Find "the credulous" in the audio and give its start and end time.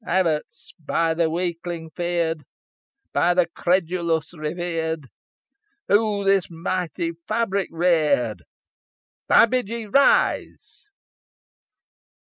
3.35-4.33